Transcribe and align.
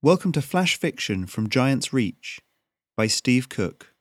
Welcome 0.00 0.30
to 0.30 0.42
Flash 0.42 0.78
Fiction 0.78 1.26
from 1.26 1.48
Giant's 1.48 1.92
Reach 1.92 2.40
by 2.96 3.08
Steve 3.08 3.48
Cook. 3.48 3.92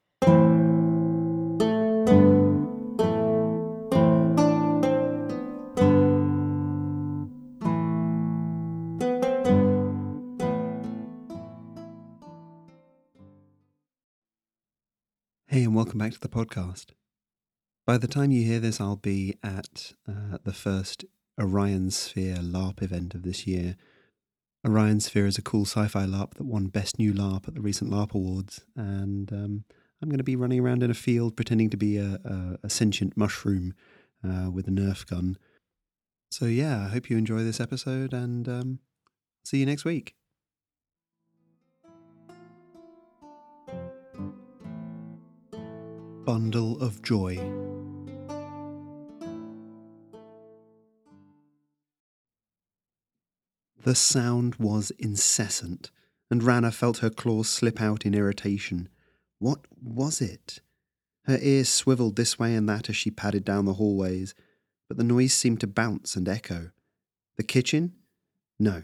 Hey, 15.48 15.64
and 15.64 15.74
welcome 15.74 15.98
back 15.98 16.12
to 16.12 16.20
the 16.20 16.30
podcast. 16.30 16.92
By 17.88 17.98
the 17.98 18.08
time 18.08 18.30
you 18.30 18.46
hear 18.46 18.60
this, 18.60 18.80
I'll 18.80 18.98
be 18.98 19.40
at 19.42 19.94
uh, 20.08 20.38
the 20.44 20.54
first 20.54 21.06
Orion 21.42 21.90
Sphere 21.90 22.36
LARP 22.36 22.84
event 22.84 23.16
of 23.16 23.24
this 23.24 23.48
year. 23.48 23.78
Orion 24.68 25.00
Sphere 25.00 25.26
is 25.26 25.38
a 25.38 25.42
cool 25.42 25.66
sci 25.66 25.88
fi 25.88 26.06
LARP 26.06 26.36
that 26.36 26.46
won 26.46 26.68
Best 26.68 27.00
New 27.00 27.14
LARP 27.14 27.48
at 27.48 27.56
the 27.56 27.62
recent 27.62 27.90
LARP 27.90 28.14
Awards, 28.14 28.66
and 28.76 29.32
um, 29.32 29.64
I'm 30.02 30.10
going 30.10 30.18
to 30.18 30.24
be 30.24 30.36
running 30.36 30.60
around 30.60 30.84
in 30.84 30.92
a 30.92 30.96
field 30.96 31.36
pretending 31.36 31.70
to 31.70 31.78
be 31.78 31.98
a, 31.98 32.20
a, 32.24 32.58
a 32.64 32.70
sentient 32.70 33.16
mushroom 33.16 33.74
uh, 34.24 34.50
with 34.52 34.68
a 34.68 34.72
Nerf 34.72 35.06
gun. 35.08 35.38
So, 36.30 36.46
yeah, 36.46 36.86
I 36.86 36.90
hope 36.90 37.10
you 37.10 37.18
enjoy 37.18 37.44
this 37.44 37.60
episode, 37.60 38.14
and 38.14 38.48
um, 38.48 38.80
see 39.44 39.60
you 39.60 39.66
next 39.66 39.86
week. 39.86 40.16
Bundle 46.26 46.82
of 46.82 47.02
Joy. 47.02 47.67
The 53.84 53.96
sound 53.96 54.56
was 54.56 54.92
incessant, 54.98 55.92
and 56.30 56.44
Rana 56.44 56.72
felt 56.72 56.98
her 57.00 57.10
claws 57.10 57.50
slip 57.50 57.82
out 57.82 58.06
in 58.06 58.14
irritation. 58.14 58.90
What 59.40 59.66
was 59.82 60.20
it? 60.22 60.60
Her 61.24 61.38
ears 61.42 61.70
swiveled 61.70 62.16
this 62.16 62.40
way 62.40 62.56
and 62.56 62.68
that 62.70 62.90
as 62.90 62.96
she 62.96 63.12
padded 63.12 63.44
down 63.44 63.66
the 63.66 63.74
hallways, 63.74 64.34
but 64.88 64.98
the 64.98 65.04
noise 65.04 65.34
seemed 65.34 65.60
to 65.62 65.68
bounce 65.68 66.16
and 66.16 66.28
echo. 66.28 66.72
The 67.36 67.44
kitchen? 67.44 67.94
No. 68.60 68.84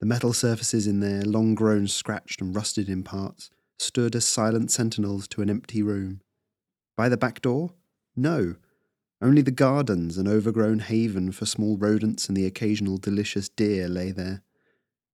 The 0.00 0.06
metal 0.06 0.32
surfaces 0.32 0.86
in 0.86 1.00
there, 1.00 1.22
long 1.22 1.54
grown, 1.54 1.86
scratched, 1.86 2.40
and 2.40 2.54
rusted 2.54 2.88
in 2.88 3.02
parts, 3.02 3.50
stood 3.78 4.16
as 4.16 4.24
silent 4.24 4.70
sentinels 4.70 5.28
to 5.28 5.42
an 5.42 5.50
empty 5.50 5.82
room. 5.82 6.20
By 6.96 7.08
the 7.08 7.16
back 7.16 7.42
door? 7.42 7.74
No. 8.16 8.56
Only 9.22 9.40
the 9.40 9.52
gardens, 9.52 10.18
an 10.18 10.26
overgrown 10.26 10.80
haven 10.80 11.30
for 11.30 11.46
small 11.46 11.76
rodents 11.76 12.26
and 12.26 12.36
the 12.36 12.44
occasional 12.44 12.98
delicious 12.98 13.48
deer, 13.48 13.88
lay 13.88 14.10
there. 14.10 14.42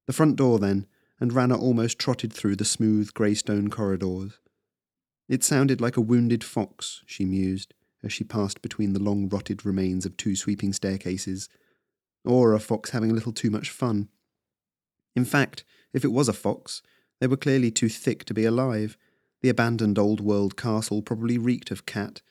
The 0.06 0.15
front 0.15 0.37
door, 0.37 0.59
then, 0.59 0.87
and 1.20 1.31
Rana 1.31 1.59
almost 1.59 1.98
trotted 1.98 2.33
through 2.33 2.56
the 2.56 2.65
smooth 2.65 3.12
grey 3.12 3.34
stone 3.34 3.69
corridors. 3.69 4.39
It 5.28 5.45
sounded 5.45 5.83
like 5.83 5.98
a 5.98 6.00
wounded 6.00 6.42
fox, 6.42 7.03
she 7.05 7.27
mused, 7.27 7.75
as 8.03 8.11
she 8.11 8.25
passed 8.25 8.62
between 8.62 8.95
the 8.95 9.03
long 9.03 9.28
rotted 9.28 9.67
remains 9.67 10.06
of 10.06 10.17
two 10.17 10.34
sweeping 10.34 10.72
staircases, 10.72 11.50
or 12.25 12.55
a 12.55 12.61
fox 12.61 12.91
having 12.91 13.11
a 13.11 13.15
little 13.15 13.33
too 13.33 13.50
much 13.50 13.69
fun. 13.69 14.09
In 15.15 15.27
fact, 15.27 15.65
if 15.93 16.03
it 16.03 16.12
was 16.12 16.31
a 16.31 16.33
fox, 16.33 16.83
they 17.20 17.27
were 17.27 17.37
clearly 17.37 17.70
too 17.70 17.91
thick 17.91 18.25
to 18.25 18.33
be 18.33 18.47
alive. 18.47 18.97
The 19.43 19.50
abandoned 19.50 19.98
old 19.98 20.20
world 20.20 20.56
castle 20.56 21.03
probably 21.03 21.37
reeked 21.37 21.70
of 21.70 21.84
cat, 21.84 22.22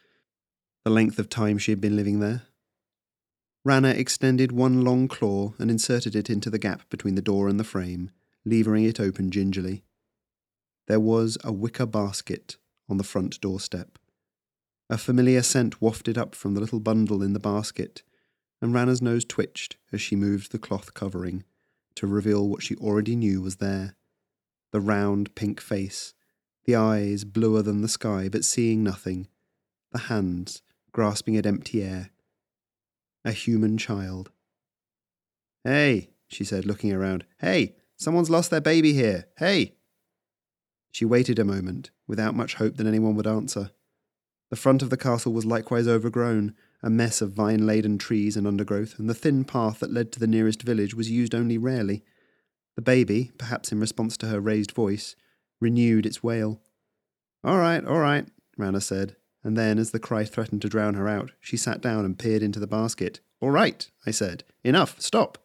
the 0.87 0.93
length 0.93 1.19
of 1.19 1.27
time 1.27 1.57
she 1.57 1.73
had 1.73 1.81
been 1.81 1.97
living 1.97 2.21
there. 2.21 2.43
Rana 3.65 3.89
extended 3.89 4.53
one 4.53 4.85
long 4.85 5.09
claw 5.09 5.53
and 5.59 5.69
inserted 5.69 6.15
it 6.15 6.29
into 6.29 6.49
the 6.49 6.57
gap 6.57 6.89
between 6.89 7.15
the 7.15 7.21
door 7.21 7.49
and 7.49 7.59
the 7.59 7.65
frame, 7.65 8.09
levering 8.45 8.85
it 8.85 8.97
open 8.97 9.29
gingerly. 9.29 9.83
There 10.87 11.01
was 11.01 11.37
a 11.43 11.51
wicker 11.51 11.85
basket 11.85 12.55
on 12.87 12.95
the 12.95 13.03
front 13.03 13.41
doorstep. 13.41 13.99
A 14.89 14.97
familiar 14.97 15.41
scent 15.43 15.81
wafted 15.81 16.17
up 16.17 16.33
from 16.33 16.53
the 16.53 16.61
little 16.61 16.79
bundle 16.79 17.21
in 17.21 17.33
the 17.33 17.37
basket, 17.37 18.01
and 18.61 18.73
Rana's 18.73 19.01
nose 19.01 19.25
twitched 19.25 19.75
as 19.91 19.99
she 19.99 20.15
moved 20.15 20.53
the 20.53 20.57
cloth 20.57 20.93
covering 20.93 21.43
to 21.95 22.07
reveal 22.07 22.47
what 22.47 22.63
she 22.63 22.77
already 22.77 23.17
knew 23.17 23.41
was 23.41 23.57
there 23.57 23.97
the 24.71 24.79
round 24.79 25.35
pink 25.35 25.59
face, 25.59 26.13
the 26.63 26.77
eyes 26.77 27.25
bluer 27.25 27.61
than 27.61 27.81
the 27.81 27.89
sky 27.89 28.29
but 28.29 28.45
seeing 28.45 28.85
nothing, 28.85 29.27
the 29.91 29.99
hands 29.99 30.61
grasping 30.91 31.37
at 31.37 31.45
empty 31.45 31.83
air. 31.83 32.11
A 33.25 33.31
human 33.31 33.77
child. 33.77 34.31
Hey, 35.63 36.09
she 36.27 36.43
said, 36.43 36.65
looking 36.65 36.93
around. 36.93 37.25
Hey, 37.39 37.75
someone's 37.97 38.29
lost 38.29 38.49
their 38.51 38.61
baby 38.61 38.93
here. 38.93 39.25
Hey! 39.37 39.73
She 40.91 41.05
waited 41.05 41.39
a 41.39 41.45
moment, 41.45 41.91
without 42.07 42.35
much 42.35 42.55
hope 42.55 42.77
that 42.77 42.87
anyone 42.87 43.15
would 43.15 43.27
answer. 43.27 43.71
The 44.49 44.55
front 44.55 44.81
of 44.81 44.89
the 44.89 44.97
castle 44.97 45.33
was 45.33 45.45
likewise 45.45 45.87
overgrown, 45.87 46.55
a 46.81 46.89
mess 46.89 47.21
of 47.21 47.33
vine 47.33 47.65
laden 47.65 47.97
trees 47.97 48.37
and 48.37 48.47
undergrowth, 48.47 48.97
and 48.97 49.09
the 49.09 49.13
thin 49.13 49.43
path 49.43 49.79
that 49.79 49.91
led 49.91 50.11
to 50.13 50.19
the 50.19 50.27
nearest 50.27 50.63
village 50.63 50.93
was 50.93 51.11
used 51.11 51.35
only 51.35 51.57
rarely. 51.57 52.03
The 52.75 52.81
baby, 52.81 53.31
perhaps 53.37 53.71
in 53.71 53.79
response 53.79 54.15
to 54.17 54.27
her 54.27 54.39
raised 54.39 54.71
voice, 54.71 55.15
renewed 55.59 56.05
its 56.05 56.23
wail. 56.23 56.61
All 57.43 57.57
right, 57.57 57.83
all 57.83 57.99
right, 57.99 58.27
Rana 58.57 58.81
said, 58.81 59.15
and 59.47 59.55
then, 59.55 59.79
as 59.79 59.91
the 59.91 59.99
cry 59.99 60.25
threatened 60.25 60.61
to 60.61 60.67
drown 60.67 60.95
her 60.95 61.07
out, 61.07 61.31
she 61.39 61.55
sat 61.55 61.79
down 61.79 62.03
and 62.03 62.19
peered 62.19 62.43
into 62.43 62.59
the 62.59 62.67
basket. 62.67 63.21
All 63.39 63.49
right, 63.49 63.89
I 64.05 64.11
said. 64.11 64.43
Enough, 64.65 64.99
stop. 64.99 65.37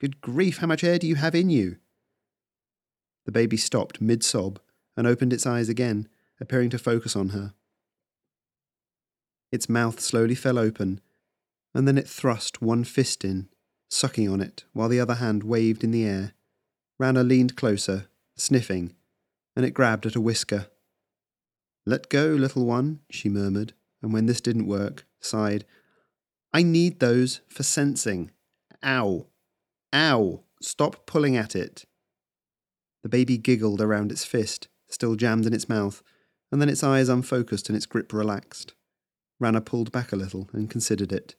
Good 0.00 0.22
grief, 0.22 0.56
how 0.56 0.66
much 0.66 0.82
air 0.82 0.98
do 0.98 1.06
you 1.06 1.16
have 1.16 1.34
in 1.34 1.50
you? 1.50 1.76
The 3.26 3.30
baby 3.30 3.58
stopped 3.58 4.00
mid 4.00 4.24
sob 4.24 4.58
and 4.96 5.06
opened 5.06 5.34
its 5.34 5.44
eyes 5.44 5.68
again, 5.68 6.08
appearing 6.40 6.70
to 6.70 6.78
focus 6.78 7.14
on 7.14 7.28
her. 7.28 7.52
Its 9.50 9.68
mouth 9.68 10.00
slowly 10.00 10.34
fell 10.34 10.58
open, 10.58 11.02
and 11.74 11.86
then 11.86 11.98
it 11.98 12.08
thrust 12.08 12.62
one 12.62 12.84
fist 12.84 13.22
in, 13.22 13.50
sucking 13.90 14.30
on 14.30 14.40
it, 14.40 14.64
while 14.72 14.88
the 14.88 14.98
other 14.98 15.16
hand 15.16 15.42
waved 15.42 15.84
in 15.84 15.90
the 15.90 16.06
air. 16.06 16.32
Rana 16.98 17.22
leaned 17.22 17.54
closer, 17.54 18.06
sniffing, 18.34 18.94
and 19.54 19.66
it 19.66 19.74
grabbed 19.74 20.06
at 20.06 20.16
a 20.16 20.22
whisker. 20.22 20.68
Let 21.84 22.08
go, 22.08 22.26
little 22.26 22.64
one, 22.64 23.00
she 23.10 23.28
murmured, 23.28 23.72
and 24.02 24.12
when 24.12 24.26
this 24.26 24.40
didn't 24.40 24.66
work, 24.66 25.06
sighed. 25.20 25.64
I 26.52 26.62
need 26.62 27.00
those 27.00 27.40
for 27.48 27.62
sensing. 27.62 28.30
Ow. 28.84 29.26
Ow. 29.94 30.44
Stop 30.60 31.06
pulling 31.06 31.36
at 31.36 31.56
it. 31.56 31.84
The 33.02 33.08
baby 33.08 33.36
giggled 33.36 33.80
around 33.80 34.12
its 34.12 34.24
fist, 34.24 34.68
still 34.88 35.16
jammed 35.16 35.46
in 35.46 35.54
its 35.54 35.68
mouth, 35.68 36.02
and 36.52 36.60
then 36.60 36.68
its 36.68 36.84
eyes 36.84 37.08
unfocused 37.08 37.68
and 37.68 37.76
its 37.76 37.86
grip 37.86 38.12
relaxed. 38.12 38.74
Rana 39.40 39.60
pulled 39.60 39.90
back 39.90 40.12
a 40.12 40.16
little 40.16 40.48
and 40.52 40.70
considered 40.70 41.10
it. 41.10 41.34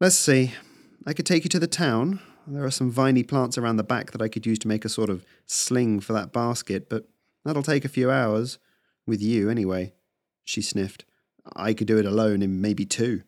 Let's 0.00 0.16
see. 0.16 0.54
I 1.06 1.12
could 1.12 1.26
take 1.26 1.44
you 1.44 1.50
to 1.50 1.58
the 1.58 1.66
town. 1.66 2.20
There 2.46 2.64
are 2.64 2.70
some 2.70 2.90
viney 2.90 3.22
plants 3.22 3.58
around 3.58 3.76
the 3.76 3.82
back 3.84 4.12
that 4.12 4.22
I 4.22 4.28
could 4.28 4.46
use 4.46 4.58
to 4.60 4.68
make 4.68 4.84
a 4.84 4.88
sort 4.88 5.10
of 5.10 5.26
sling 5.46 6.00
for 6.00 6.12
that 6.14 6.32
basket, 6.32 6.88
but 6.88 7.08
that'll 7.44 7.62
take 7.62 7.84
a 7.84 7.88
few 7.88 8.10
hours. 8.10 8.58
With 9.06 9.20
you, 9.20 9.50
anyway. 9.50 9.94
She 10.44 10.62
sniffed. 10.62 11.04
I 11.54 11.74
could 11.74 11.86
do 11.86 11.98
it 11.98 12.06
alone 12.06 12.42
in 12.42 12.60
maybe 12.60 12.84
two. 12.84 13.22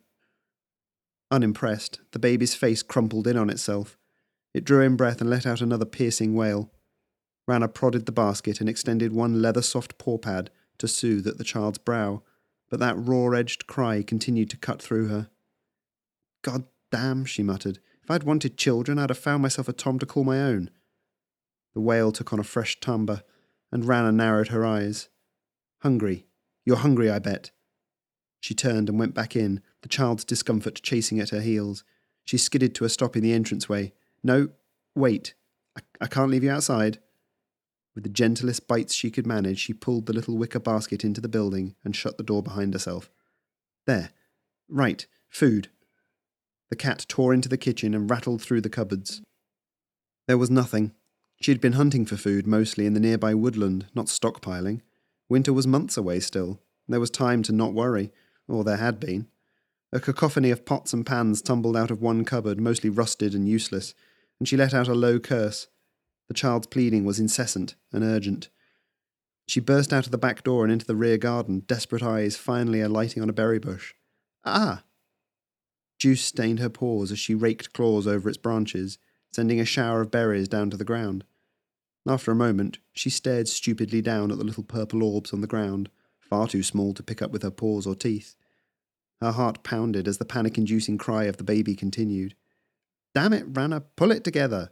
Unimpressed, 1.30 2.00
the 2.12 2.18
baby's 2.18 2.54
face 2.54 2.82
crumpled 2.82 3.26
in 3.26 3.36
on 3.36 3.50
itself. 3.50 3.98
It 4.54 4.64
drew 4.64 4.82
in 4.82 4.96
breath 4.96 5.20
and 5.20 5.28
let 5.28 5.46
out 5.46 5.60
another 5.60 5.84
piercing 5.84 6.34
wail. 6.34 6.70
Rana 7.46 7.68
prodded 7.68 8.06
the 8.06 8.12
basket 8.12 8.60
and 8.60 8.68
extended 8.68 9.12
one 9.12 9.42
leather 9.42 9.62
soft 9.62 9.98
paw 9.98 10.18
pad 10.18 10.50
to 10.78 10.88
soothe 10.88 11.26
at 11.26 11.38
the 11.38 11.44
child's 11.44 11.78
brow, 11.78 12.22
but 12.70 12.80
that 12.80 12.96
raw 12.96 13.30
edged 13.30 13.66
cry 13.66 14.02
continued 14.02 14.50
to 14.50 14.56
cut 14.56 14.80
through 14.80 15.08
her. 15.08 15.28
God 16.42 16.64
damn, 16.90 17.24
she 17.24 17.42
muttered. 17.42 17.80
If 18.02 18.10
I'd 18.10 18.22
wanted 18.22 18.56
children, 18.56 18.98
I'd 18.98 19.10
have 19.10 19.18
found 19.18 19.42
myself 19.42 19.68
a 19.68 19.72
Tom 19.72 19.98
to 19.98 20.06
call 20.06 20.24
my 20.24 20.40
own. 20.40 20.70
The 21.74 21.80
wail 21.80 22.12
took 22.12 22.32
on 22.32 22.38
a 22.38 22.44
fresh 22.44 22.78
timbre, 22.80 23.22
and 23.72 23.84
Rana 23.84 24.12
narrowed 24.12 24.48
her 24.48 24.64
eyes. 24.64 25.08
Hungry. 25.80 26.26
You're 26.64 26.76
hungry, 26.76 27.10
I 27.10 27.18
bet. 27.18 27.50
She 28.40 28.54
turned 28.54 28.88
and 28.88 28.98
went 28.98 29.14
back 29.14 29.34
in, 29.34 29.60
the 29.82 29.88
child's 29.88 30.24
discomfort 30.24 30.80
chasing 30.82 31.20
at 31.20 31.30
her 31.30 31.40
heels. 31.40 31.84
She 32.24 32.38
skidded 32.38 32.74
to 32.76 32.84
a 32.84 32.88
stop 32.88 33.16
in 33.16 33.22
the 33.22 33.32
entranceway. 33.32 33.92
No, 34.22 34.48
wait. 34.94 35.34
I, 35.76 35.80
I 36.00 36.06
can't 36.06 36.30
leave 36.30 36.44
you 36.44 36.50
outside. 36.50 36.98
With 37.94 38.04
the 38.04 38.10
gentlest 38.10 38.68
bites 38.68 38.94
she 38.94 39.10
could 39.10 39.26
manage, 39.26 39.58
she 39.58 39.72
pulled 39.72 40.06
the 40.06 40.12
little 40.12 40.36
wicker 40.36 40.60
basket 40.60 41.04
into 41.04 41.20
the 41.20 41.28
building 41.28 41.76
and 41.84 41.96
shut 41.96 42.18
the 42.18 42.22
door 42.22 42.42
behind 42.42 42.74
herself. 42.74 43.10
There. 43.86 44.10
Right. 44.68 45.06
Food. 45.28 45.68
The 46.68 46.76
cat 46.76 47.06
tore 47.08 47.32
into 47.32 47.48
the 47.48 47.56
kitchen 47.56 47.94
and 47.94 48.10
rattled 48.10 48.42
through 48.42 48.60
the 48.60 48.68
cupboards. 48.68 49.22
There 50.26 50.38
was 50.38 50.50
nothing. 50.50 50.92
She 51.40 51.52
had 51.52 51.60
been 51.60 51.74
hunting 51.74 52.04
for 52.06 52.16
food 52.16 52.46
mostly 52.46 52.86
in 52.86 52.94
the 52.94 53.00
nearby 53.00 53.34
woodland, 53.34 53.86
not 53.94 54.06
stockpiling. 54.06 54.80
Winter 55.28 55.52
was 55.52 55.66
months 55.66 55.96
away 55.96 56.20
still. 56.20 56.60
There 56.88 57.00
was 57.00 57.10
time 57.10 57.42
to 57.44 57.52
not 57.52 57.74
worry, 57.74 58.12
or 58.46 58.64
there 58.64 58.76
had 58.76 59.00
been. 59.00 59.26
A 59.92 60.00
cacophony 60.00 60.50
of 60.50 60.64
pots 60.64 60.92
and 60.92 61.04
pans 61.04 61.42
tumbled 61.42 61.76
out 61.76 61.90
of 61.90 62.02
one 62.02 62.24
cupboard, 62.24 62.60
mostly 62.60 62.90
rusted 62.90 63.34
and 63.34 63.48
useless, 63.48 63.94
and 64.38 64.48
she 64.48 64.56
let 64.56 64.74
out 64.74 64.88
a 64.88 64.94
low 64.94 65.18
curse. 65.18 65.68
The 66.28 66.34
child's 66.34 66.66
pleading 66.66 67.04
was 67.04 67.20
incessant 67.20 67.74
and 67.92 68.04
urgent. 68.04 68.48
She 69.48 69.60
burst 69.60 69.92
out 69.92 70.06
of 70.06 70.12
the 70.12 70.18
back 70.18 70.42
door 70.42 70.64
and 70.64 70.72
into 70.72 70.86
the 70.86 70.96
rear 70.96 71.18
garden, 71.18 71.60
desperate 71.60 72.02
eyes 72.02 72.36
finally 72.36 72.80
alighting 72.80 73.22
on 73.22 73.30
a 73.30 73.32
berry 73.32 73.60
bush. 73.60 73.94
Ah! 74.44 74.82
Juice 75.98 76.24
stained 76.24 76.58
her 76.58 76.68
paws 76.68 77.12
as 77.12 77.18
she 77.18 77.34
raked 77.34 77.72
claws 77.72 78.06
over 78.06 78.28
its 78.28 78.38
branches, 78.38 78.98
sending 79.32 79.60
a 79.60 79.64
shower 79.64 80.00
of 80.00 80.10
berries 80.10 80.48
down 80.48 80.70
to 80.70 80.76
the 80.76 80.84
ground. 80.84 81.24
After 82.06 82.30
a 82.30 82.36
moment, 82.36 82.78
she 82.92 83.10
stared 83.10 83.48
stupidly 83.48 84.00
down 84.00 84.30
at 84.30 84.38
the 84.38 84.44
little 84.44 84.62
purple 84.62 85.02
orbs 85.02 85.32
on 85.32 85.40
the 85.40 85.48
ground, 85.48 85.90
far 86.20 86.46
too 86.46 86.62
small 86.62 86.94
to 86.94 87.02
pick 87.02 87.20
up 87.20 87.32
with 87.32 87.42
her 87.42 87.50
paws 87.50 87.86
or 87.86 87.96
teeth. 87.96 88.36
Her 89.20 89.32
heart 89.32 89.64
pounded 89.64 90.06
as 90.06 90.18
the 90.18 90.24
panic 90.24 90.56
inducing 90.56 90.98
cry 90.98 91.24
of 91.24 91.36
the 91.36 91.44
baby 91.44 91.74
continued. 91.74 92.34
Damn 93.12 93.32
it, 93.32 93.46
Rana, 93.48 93.80
pull 93.80 94.12
it 94.12 94.22
together! 94.22 94.70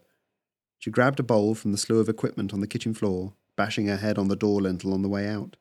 She 0.79 0.91
grabbed 0.91 1.19
a 1.19 1.25
bowl 1.25 1.55
from 1.55 1.73
the 1.73 1.79
slew 1.79 1.99
of 1.99 2.09
equipment 2.09 2.53
on 2.53 2.61
the 2.61 2.69
kitchen 2.69 2.95
floor, 2.95 3.33
bashing 3.57 3.87
her 3.87 3.97
head 3.97 4.19
on 4.19 4.29
the 4.29 4.37
door 4.37 4.61
lintel 4.61 4.93
on 4.93 5.03
the 5.03 5.09
way 5.09 5.27
out. 5.27 5.57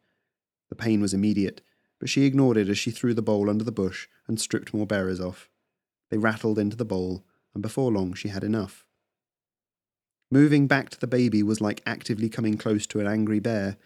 The 0.69 0.75
pain 0.75 1.01
was 1.01 1.13
immediate, 1.13 1.61
but 1.97 2.09
she 2.09 2.25
ignored 2.25 2.57
it 2.57 2.69
as 2.69 2.77
she 2.77 2.91
threw 2.91 3.13
the 3.13 3.21
bowl 3.21 3.49
under 3.49 3.63
the 3.63 3.71
bush 3.71 4.07
and 4.27 4.39
stripped 4.39 4.73
more 4.73 4.85
berries 4.85 5.21
off. 5.21 5.49
They 6.09 6.17
rattled 6.17 6.59
into 6.59 6.75
the 6.75 6.85
bowl, 6.85 7.25
and 7.53 7.63
before 7.63 7.91
long 7.91 8.13
she 8.13 8.27
had 8.27 8.43
enough. 8.43 8.85
Moving 10.33 10.65
back 10.65 10.89
to 10.89 10.99
the 10.99 11.05
baby 11.05 11.43
was 11.43 11.61
like 11.61 11.83
actively 11.85 12.27
coming 12.27 12.57
close 12.57 12.87
to 12.87 12.99
an 12.99 13.05
angry 13.05 13.39
bear, 13.39 13.77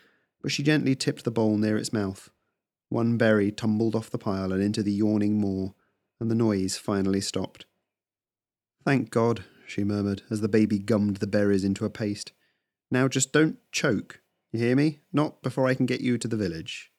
but 0.42 0.50
she 0.50 0.64
gently 0.64 0.96
tipped 0.96 1.26
the 1.26 1.30
bowl 1.30 1.58
near 1.58 1.76
its 1.76 1.92
mouth. 1.92 2.30
One 2.88 3.18
berry 3.18 3.52
tumbled 3.52 3.96
off 3.96 4.10
the 4.10 4.18
pile 4.18 4.54
and 4.54 4.64
into 4.64 4.82
the 4.82 4.94
yawning 4.94 5.42
maw, 5.42 5.72
and 6.22 6.32
the 6.32 6.36
noise 6.36 6.78
finally 6.78 7.20
stopped. 7.20 7.66
Thank 8.86 9.10
God, 9.10 9.44
she 9.68 9.84
murmured 9.84 10.22
as 10.30 10.40
the 10.40 10.48
baby 10.48 10.80
gummed 10.80 11.18
the 11.18 11.28
berries 11.28 11.66
into 11.66 11.84
a 11.84 11.90
paste. 11.90 12.32
Now 12.90 13.10
just 13.10 13.34
don't 13.34 13.58
choke. 13.74 14.22
You 14.54 14.62
hear 14.62 14.76
me? 14.78 15.00
Not 15.12 15.44
before 15.44 15.68
I 15.68 15.74
can 15.74 15.86
get 15.86 16.00
you 16.00 16.18
to 16.18 16.30
the 16.30 16.38
village. 16.38 16.94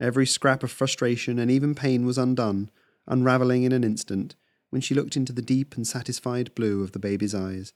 Every 0.00 0.26
scrap 0.26 0.64
of 0.64 0.72
frustration 0.72 1.38
and 1.38 1.48
even 1.48 1.76
pain 1.76 2.04
was 2.04 2.18
undone, 2.18 2.72
unravelling 3.06 3.62
in 3.62 3.70
an 3.70 3.84
instant, 3.84 4.34
when 4.70 4.80
she 4.80 4.96
looked 4.96 5.16
into 5.16 5.32
the 5.32 5.42
deep 5.42 5.76
and 5.76 5.86
satisfied 5.86 6.52
blue 6.56 6.82
of 6.82 6.90
the 6.90 6.98
baby's 6.98 7.36
eyes. 7.36 7.72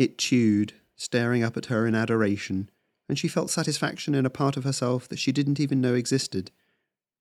It 0.00 0.18
chewed, 0.18 0.72
staring 0.96 1.44
up 1.44 1.56
at 1.56 1.66
her 1.66 1.86
in 1.86 1.94
adoration, 1.94 2.70
and 3.08 3.16
she 3.18 3.28
felt 3.28 3.50
satisfaction 3.50 4.14
in 4.14 4.26
a 4.26 4.30
part 4.30 4.56
of 4.56 4.64
herself 4.64 5.06
that 5.08 5.18
she 5.18 5.30
didn't 5.30 5.60
even 5.60 5.80
know 5.80 5.94
existed. 5.94 6.50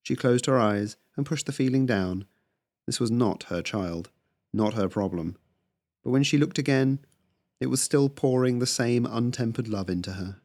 She 0.02 0.16
closed 0.16 0.48
her 0.48 0.58
eyes 0.58 0.98
and 1.16 1.26
pushed 1.26 1.46
the 1.46 1.52
feeling 1.52 1.86
down. 1.86 2.26
This 2.88 3.00
was 3.00 3.12
not 3.12 3.44
her 3.44 3.62
child 3.62 4.10
not 4.54 4.74
her 4.74 4.90
problem. 4.90 5.38
But 6.04 6.12
when 6.12 6.24
she 6.24 6.38
looked 6.38 6.58
again, 6.58 7.00
it 7.60 7.68
was 7.68 7.82
still 7.82 8.10
pouring 8.10 8.60
the 8.60 8.66
same 8.66 9.06
untempered 9.06 9.68
love 9.68 9.90
into 9.90 10.14
her. 10.14 10.38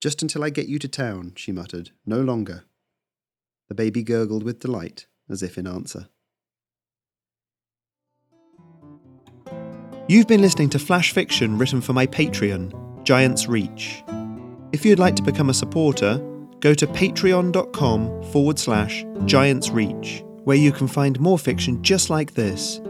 Just 0.00 0.22
until 0.22 0.44
I 0.44 0.50
get 0.50 0.68
you 0.68 0.78
to 0.78 0.88
town, 0.88 1.32
she 1.36 1.52
muttered, 1.52 1.90
no 2.06 2.20
longer. 2.20 2.64
The 3.68 3.74
baby 3.74 4.02
gurgled 4.02 4.44
with 4.44 4.60
delight, 4.60 5.06
as 5.28 5.42
if 5.42 5.58
in 5.58 5.66
answer. 5.66 6.08
You've 10.10 10.26
been 10.26 10.40
listening 10.40 10.70
to 10.70 10.78
flash 10.78 11.12
fiction 11.12 11.58
written 11.58 11.82
for 11.82 11.92
my 11.92 12.06
Patreon, 12.06 13.04
Giant's 13.04 13.46
Reach. 13.46 14.02
If 14.72 14.82
you'd 14.82 14.98
like 14.98 15.14
to 15.16 15.22
become 15.22 15.50
a 15.50 15.54
supporter, 15.54 16.16
go 16.60 16.72
to 16.72 16.86
patreon.com 16.86 18.22
forward 18.32 18.58
slash 18.58 19.04
Giant's 19.26 19.68
Reach 19.68 20.24
where 20.48 20.56
you 20.56 20.72
can 20.72 20.88
find 20.88 21.20
more 21.20 21.38
fiction 21.38 21.82
just 21.82 22.08
like 22.08 22.32
this 22.32 22.80